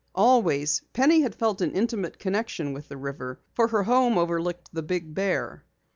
[0.15, 4.81] Always Penny had felt an intimate connection with the river, for her home overlooked the
[4.81, 5.63] Big Bear.